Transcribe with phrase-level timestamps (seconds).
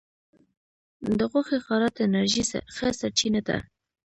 [1.17, 2.43] د غوښې خواړه د انرژی
[2.75, 3.57] ښه سرچینه ده.